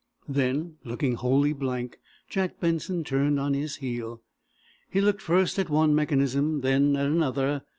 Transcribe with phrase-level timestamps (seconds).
[0.27, 4.23] Then, looking wholly blank, Jack Benson turned on his heel.
[4.89, 7.61] He looked first at one mechanism, then at another.